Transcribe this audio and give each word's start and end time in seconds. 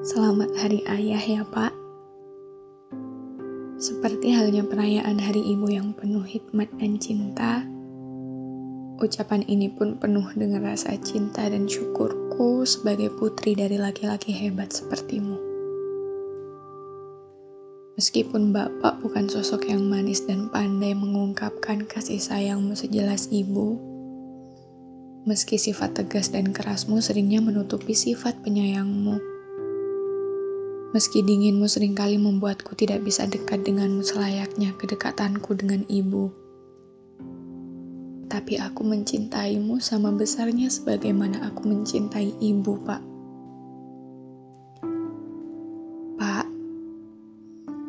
Selamat 0.00 0.48
Hari 0.56 0.80
Ayah 0.88 1.20
ya 1.20 1.44
Pak. 1.44 1.76
Seperti 3.76 4.32
halnya 4.32 4.64
perayaan 4.64 5.20
Hari 5.20 5.44
Ibu 5.52 5.68
yang 5.68 5.92
penuh 5.92 6.24
hikmat 6.24 6.72
dan 6.80 6.96
cinta, 6.96 7.60
ucapan 8.96 9.44
ini 9.44 9.68
pun 9.68 10.00
penuh 10.00 10.24
dengan 10.32 10.64
rasa 10.72 10.96
cinta 11.04 11.44
dan 11.52 11.68
syukurku 11.68 12.64
sebagai 12.64 13.12
putri 13.12 13.52
dari 13.52 13.76
laki-laki 13.76 14.32
hebat 14.32 14.72
sepertimu. 14.72 15.36
Meskipun 18.00 18.56
Bapak 18.56 19.04
bukan 19.04 19.28
sosok 19.28 19.68
yang 19.68 19.84
manis 19.84 20.24
dan 20.24 20.48
pandai 20.48 20.96
mengungkapkan 20.96 21.84
kasih 21.84 22.16
sayangmu 22.16 22.72
sejelas 22.72 23.28
ibu, 23.28 23.76
meski 25.28 25.60
sifat 25.60 25.92
tegas 25.92 26.32
dan 26.32 26.56
kerasmu 26.56 27.04
seringnya 27.04 27.44
menutupi 27.44 27.92
sifat 27.92 28.40
penyayangmu 28.40 29.29
Meski 30.90 31.22
dinginmu 31.22 31.70
sering 31.70 31.94
kali 31.94 32.18
membuatku 32.18 32.74
tidak 32.74 33.06
bisa 33.06 33.22
dekat 33.22 33.62
denganmu 33.62 34.02
selayaknya 34.02 34.74
kedekatanku 34.74 35.54
dengan 35.54 35.86
ibu. 35.86 36.34
Tapi 38.26 38.58
aku 38.58 38.82
mencintaimu 38.82 39.78
sama 39.78 40.10
besarnya 40.10 40.66
sebagaimana 40.66 41.46
aku 41.46 41.70
mencintai 41.70 42.34
ibu, 42.42 42.74
Pak. 42.82 43.02
Pak, 46.18 46.46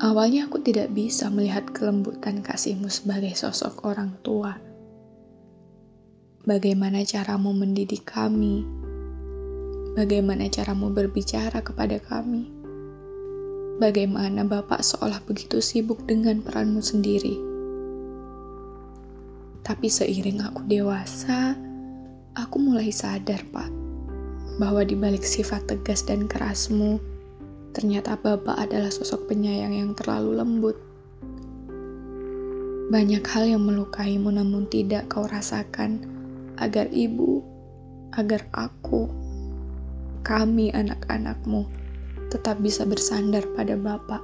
awalnya 0.05 0.45
aku 0.45 0.61
tidak 0.61 0.93
bisa 0.93 1.33
melihat 1.33 1.73
kelembutan 1.73 2.45
kasihmu 2.45 2.85
sebagai 2.85 3.33
sosok 3.33 3.81
orang 3.81 4.13
tua. 4.21 4.61
Bagaimana 6.45 7.01
caramu 7.01 7.49
mendidik 7.49 8.05
kami? 8.05 8.61
Bagaimana 9.97 10.45
caramu 10.53 10.93
berbicara 10.93 11.65
kepada 11.65 11.97
kami? 11.97 12.60
Bagaimana 13.81 14.45
Bapak 14.45 14.85
seolah 14.85 15.17
begitu 15.25 15.57
sibuk 15.57 16.05
dengan 16.05 16.45
peranmu 16.45 16.85
sendiri. 16.85 17.33
Tapi 19.65 19.89
seiring 19.89 20.45
aku 20.45 20.61
dewasa, 20.69 21.57
aku 22.37 22.61
mulai 22.61 22.93
sadar, 22.93 23.41
Pak, 23.49 23.69
bahwa 24.61 24.85
di 24.85 24.93
balik 24.93 25.25
sifat 25.25 25.65
tegas 25.65 26.05
dan 26.05 26.29
kerasmu, 26.29 27.01
ternyata 27.73 28.13
Bapak 28.21 28.61
adalah 28.61 28.93
sosok 28.93 29.25
penyayang 29.33 29.73
yang 29.73 29.91
terlalu 29.97 30.37
lembut. 30.37 30.77
Banyak 32.93 33.25
hal 33.25 33.49
yang 33.49 33.65
melukaimu 33.65 34.29
namun 34.29 34.69
tidak 34.69 35.09
kau 35.09 35.25
rasakan 35.25 36.05
agar 36.61 36.85
ibu, 36.93 37.41
agar 38.13 38.45
aku, 38.53 39.09
kami 40.21 40.69
anak-anakmu 40.69 41.81
tetap 42.31 42.63
bisa 42.63 42.87
bersandar 42.87 43.43
pada 43.51 43.75
Bapak. 43.75 44.23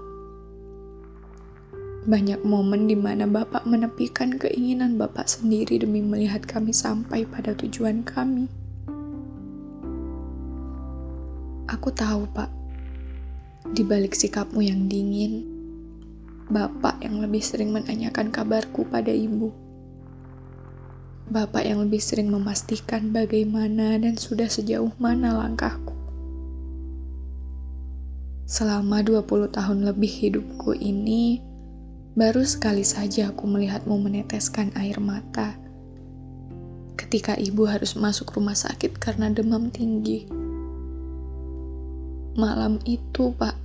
Banyak 2.07 2.47
momen 2.47 2.87
di 2.87 2.95
mana 2.95 3.27
Bapak 3.27 3.67
menepikan 3.67 4.39
keinginan 4.39 4.95
Bapak 4.95 5.27
sendiri 5.27 5.83
demi 5.83 5.99
melihat 5.99 6.47
kami 6.47 6.71
sampai 6.71 7.27
pada 7.27 7.51
tujuan 7.51 8.07
kami. 8.07 8.47
Aku 11.67 11.91
tahu, 11.91 12.23
Pak, 12.31 12.47
di 13.75 13.83
balik 13.83 14.15
sikapmu 14.15 14.63
yang 14.63 14.87
dingin, 14.87 15.43
Bapak 16.47 17.03
yang 17.03 17.19
lebih 17.19 17.43
sering 17.43 17.75
menanyakan 17.75 18.31
kabarku 18.31 18.87
pada 18.87 19.11
ibu. 19.11 19.51
Bapak 21.27 21.67
yang 21.67 21.83
lebih 21.83 21.99
sering 21.99 22.31
memastikan 22.31 23.11
bagaimana 23.11 23.99
dan 23.99 24.15
sudah 24.15 24.47
sejauh 24.47 24.95
mana 24.95 25.35
langkahku. 25.43 25.96
Selama 28.47 29.03
20 29.03 29.51
tahun 29.51 29.83
lebih 29.83 30.07
hidupku 30.07 30.71
ini, 30.79 31.43
baru 32.15 32.47
sekali 32.47 32.79
saja 32.87 33.27
aku 33.27 33.43
melihatmu 33.43 33.99
meneteskan 33.99 34.71
air 34.79 35.03
mata. 35.03 35.59
Ketika 36.95 37.35
ibu 37.35 37.67
harus 37.67 37.99
masuk 37.99 38.31
rumah 38.39 38.55
sakit 38.55 39.03
karena 39.03 39.27
demam 39.27 39.67
tinggi. 39.67 40.31
Malam 42.39 42.79
itu, 42.87 43.35
Pak, 43.35 43.55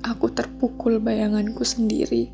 aku 0.00 0.32
terpukul 0.32 0.96
bayanganku 0.96 1.60
sendiri 1.60 2.32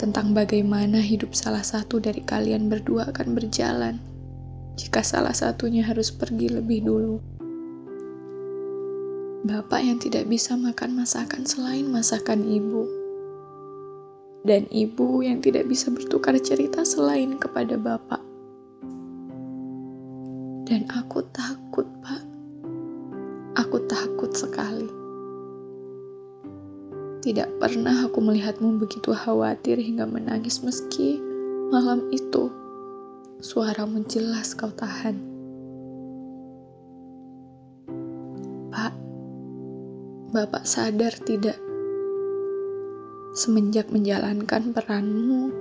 tentang 0.00 0.32
bagaimana 0.32 0.96
hidup 1.04 1.36
salah 1.36 1.60
satu 1.60 2.00
dari 2.00 2.24
kalian 2.24 2.72
berdua 2.72 3.12
akan 3.12 3.36
berjalan 3.36 4.00
jika 4.80 5.04
salah 5.04 5.36
satunya 5.36 5.84
harus 5.84 6.08
pergi 6.08 6.48
lebih 6.48 6.88
dulu. 6.88 7.31
Bapak 9.42 9.82
yang 9.82 9.98
tidak 9.98 10.30
bisa 10.30 10.54
makan 10.54 10.94
masakan 10.94 11.42
selain 11.42 11.90
masakan 11.90 12.46
ibu. 12.46 12.86
Dan 14.46 14.70
ibu 14.70 15.18
yang 15.18 15.42
tidak 15.42 15.66
bisa 15.66 15.90
bertukar 15.90 16.38
cerita 16.38 16.86
selain 16.86 17.34
kepada 17.42 17.74
bapak. 17.74 18.22
Dan 20.62 20.86
aku 20.94 21.26
takut, 21.34 21.82
Pak. 22.06 22.22
Aku 23.66 23.82
takut 23.90 24.30
sekali. 24.30 24.86
Tidak 27.26 27.58
pernah 27.58 28.06
aku 28.06 28.22
melihatmu 28.22 28.78
begitu 28.78 29.10
khawatir 29.10 29.74
hingga 29.74 30.06
menangis 30.06 30.62
meski 30.62 31.18
malam 31.74 32.06
itu 32.14 32.46
suaramu 33.42 34.06
jelas 34.06 34.54
kau 34.54 34.70
tahan. 34.70 35.32
Bapak 40.32 40.64
sadar 40.64 41.12
tidak? 41.28 41.60
Semenjak 43.36 43.92
menjalankan 43.92 44.72
peranmu, 44.72 45.52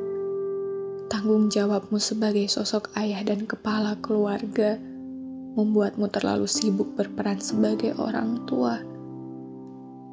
tanggung 1.11 1.51
jawabmu 1.51 1.99
sebagai 1.99 2.47
sosok 2.47 2.87
ayah 2.95 3.19
dan 3.27 3.43
kepala 3.43 3.99
keluarga 3.99 4.79
membuatmu 5.59 6.07
terlalu 6.07 6.47
sibuk 6.47 6.95
berperan 6.95 7.43
sebagai 7.43 7.99
orang 7.99 8.47
tua. 8.47 8.79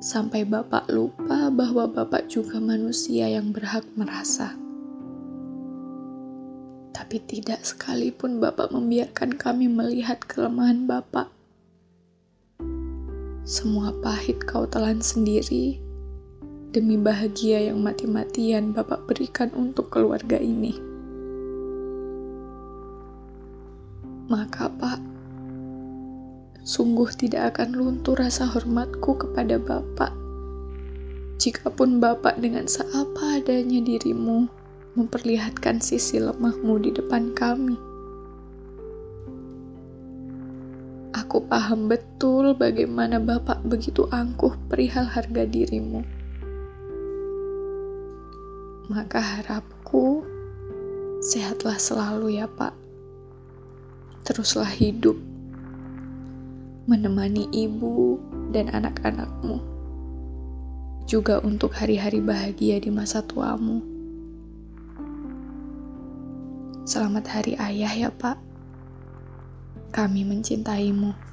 Sampai 0.02 0.42
Bapak 0.42 0.90
lupa 0.90 1.54
bahwa 1.54 1.86
Bapak 1.86 2.26
juga 2.26 2.58
manusia 2.58 3.30
yang 3.30 3.54
berhak 3.54 3.86
merasa. 3.94 4.58
Tapi 6.90 7.22
tidak 7.30 7.62
sekalipun 7.62 8.42
Bapak 8.42 8.74
membiarkan 8.74 9.38
kami 9.38 9.70
melihat 9.70 10.18
kelemahan 10.26 10.90
Bapak 10.90 11.37
semua 13.48 13.96
pahit 14.04 14.44
kau 14.44 14.68
telan 14.68 15.00
sendiri 15.00 15.80
demi 16.68 17.00
bahagia 17.00 17.72
yang 17.72 17.80
mati-matian 17.80 18.76
Bapak 18.76 19.08
berikan 19.08 19.48
untuk 19.56 19.88
keluarga 19.88 20.36
ini. 20.36 20.76
Maka, 24.28 24.68
Pak, 24.68 25.00
sungguh 26.60 27.08
tidak 27.16 27.56
akan 27.56 27.72
luntur 27.72 28.20
rasa 28.20 28.44
hormatku 28.44 29.16
kepada 29.16 29.56
Bapak. 29.56 30.12
Jikapun 31.40 32.04
Bapak 32.04 32.36
dengan 32.44 32.68
seapa 32.68 33.40
adanya 33.40 33.80
dirimu 33.80 34.44
memperlihatkan 34.92 35.80
sisi 35.80 36.20
lemahmu 36.20 36.84
di 36.84 36.92
depan 36.92 37.32
kami. 37.32 37.87
Aku 41.28 41.44
paham 41.44 41.92
betul 41.92 42.56
bagaimana 42.56 43.20
Bapak 43.20 43.60
begitu 43.60 44.08
angkuh 44.08 44.56
perihal 44.72 45.04
harga 45.04 45.44
dirimu. 45.44 46.00
Maka 48.88 49.20
harapku, 49.20 50.24
sehatlah 51.20 51.76
selalu 51.76 52.40
ya 52.40 52.48
Pak. 52.48 52.72
Teruslah 54.24 54.72
hidup, 54.72 55.20
menemani 56.88 57.44
ibu 57.52 58.16
dan 58.48 58.72
anak-anakmu. 58.72 59.60
Juga 61.04 61.44
untuk 61.44 61.76
hari-hari 61.76 62.24
bahagia 62.24 62.80
di 62.80 62.88
masa 62.88 63.20
tuamu. 63.20 63.84
Selamat 66.88 67.28
Hari 67.28 67.60
Ayah 67.60 67.92
ya 67.92 68.08
Pak. 68.08 68.47
Kami 69.94 70.20
mencintaimu. 70.28 71.27